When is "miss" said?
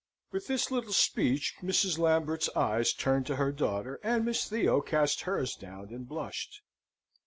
4.25-4.49